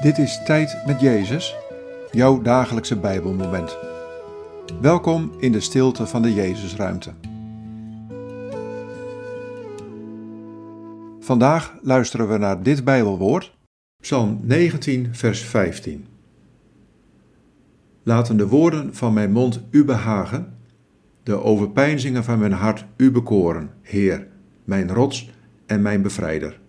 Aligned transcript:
Dit 0.00 0.18
is 0.18 0.42
Tijd 0.44 0.82
met 0.86 1.00
Jezus, 1.00 1.56
jouw 2.10 2.42
dagelijkse 2.42 2.96
Bijbelmoment. 2.96 3.76
Welkom 4.80 5.32
in 5.38 5.52
de 5.52 5.60
stilte 5.60 6.06
van 6.06 6.22
de 6.22 6.34
Jezusruimte. 6.34 7.12
Vandaag 11.20 11.74
luisteren 11.82 12.28
we 12.28 12.38
naar 12.38 12.62
dit 12.62 12.84
Bijbelwoord, 12.84 13.56
Psalm 14.02 14.40
19, 14.42 15.14
vers 15.14 15.40
15. 15.40 16.06
Laten 18.02 18.36
de 18.36 18.46
woorden 18.46 18.94
van 18.94 19.12
mijn 19.12 19.32
mond 19.32 19.60
u 19.70 19.84
behagen, 19.84 20.56
de 21.22 21.42
overpeinzingen 21.42 22.24
van 22.24 22.38
mijn 22.38 22.52
hart 22.52 22.84
u 22.96 23.10
bekoren, 23.10 23.70
Heer, 23.82 24.26
mijn 24.64 24.92
rots 24.92 25.30
en 25.66 25.82
mijn 25.82 26.02
bevrijder. 26.02 26.59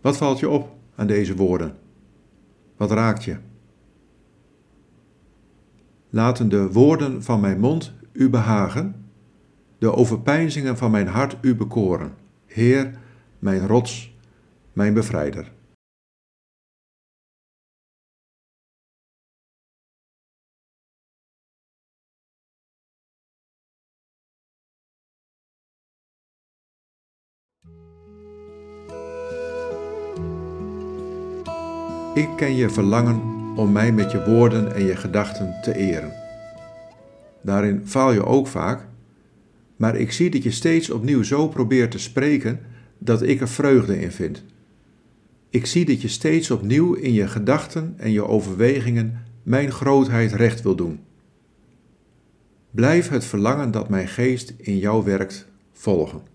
Wat 0.00 0.16
valt 0.16 0.38
je 0.38 0.48
op 0.48 0.76
aan 0.94 1.06
deze 1.06 1.36
woorden? 1.36 1.76
Wat 2.76 2.90
raakt 2.90 3.24
je? 3.24 3.36
Laten 6.10 6.48
de 6.48 6.72
woorden 6.72 7.22
van 7.22 7.40
mijn 7.40 7.60
mond 7.60 7.92
u 8.12 8.30
behagen, 8.30 9.04
de 9.78 9.94
overpeinzingen 9.94 10.76
van 10.76 10.90
mijn 10.90 11.06
hart 11.06 11.36
u 11.40 11.54
bekoren, 11.54 12.14
Heer, 12.46 12.98
mijn 13.38 13.66
rots, 13.66 14.16
mijn 14.72 14.94
bevrijder. 14.94 15.52
Ik 32.20 32.36
ken 32.36 32.56
je 32.56 32.70
verlangen 32.70 33.20
om 33.56 33.72
mij 33.72 33.92
met 33.92 34.10
je 34.10 34.24
woorden 34.24 34.74
en 34.74 34.84
je 34.84 34.96
gedachten 34.96 35.54
te 35.62 35.76
eren. 35.76 36.12
Daarin 37.42 37.82
faal 37.84 38.12
je 38.12 38.24
ook 38.24 38.46
vaak, 38.46 38.86
maar 39.76 39.96
ik 39.96 40.12
zie 40.12 40.30
dat 40.30 40.42
je 40.42 40.50
steeds 40.50 40.90
opnieuw 40.90 41.22
zo 41.22 41.48
probeert 41.48 41.90
te 41.90 41.98
spreken 41.98 42.60
dat 42.98 43.22
ik 43.22 43.40
er 43.40 43.48
vreugde 43.48 44.00
in 44.00 44.12
vind. 44.12 44.44
Ik 45.50 45.66
zie 45.66 45.84
dat 45.84 46.02
je 46.02 46.08
steeds 46.08 46.50
opnieuw 46.50 46.94
in 46.94 47.12
je 47.12 47.28
gedachten 47.28 47.94
en 47.96 48.10
je 48.10 48.26
overwegingen 48.26 49.22
mijn 49.42 49.70
grootheid 49.70 50.32
recht 50.32 50.62
wil 50.62 50.74
doen. 50.74 51.00
Blijf 52.70 53.08
het 53.08 53.24
verlangen 53.24 53.70
dat 53.70 53.88
mijn 53.88 54.08
geest 54.08 54.54
in 54.56 54.78
jou 54.78 55.04
werkt 55.04 55.48
volgen. 55.72 56.29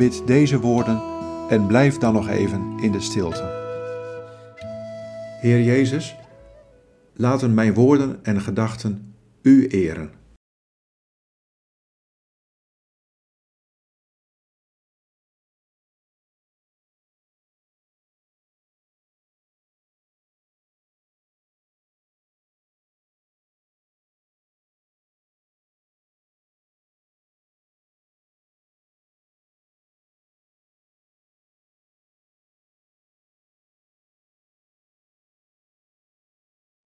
Bid 0.00 0.22
deze 0.26 0.60
woorden 0.60 1.02
en 1.48 1.66
blijf 1.66 1.98
dan 1.98 2.12
nog 2.12 2.28
even 2.28 2.78
in 2.78 2.92
de 2.92 3.00
stilte. 3.00 3.42
Heer 5.40 5.62
Jezus, 5.62 6.16
laten 7.12 7.54
mijn 7.54 7.74
woorden 7.74 8.18
en 8.22 8.40
gedachten 8.40 9.14
U 9.42 9.66
eren. 9.66 10.19